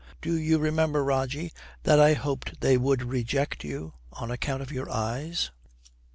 Do 0.19 0.35
you 0.35 0.57
remember, 0.57 1.03
Rogie, 1.03 1.53
that 1.83 1.99
I 1.99 2.13
hoped 2.13 2.59
they 2.61 2.75
would 2.75 3.03
reject 3.03 3.63
you 3.63 3.93
on 4.11 4.31
account 4.31 4.63
of 4.63 4.71
your 4.71 4.89
eyes?' 4.89 5.51